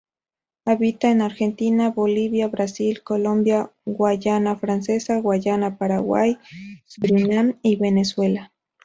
[0.65, 6.39] Habita en Argentina, Bolivia, Brasil, Colombia, Guayana Francesa, Guayana, Paraguay,
[6.85, 8.51] Surinam y Venezuela.